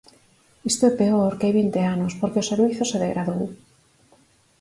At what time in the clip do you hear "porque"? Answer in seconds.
2.19-2.41